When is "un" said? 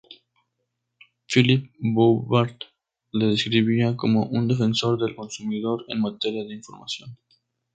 4.25-4.47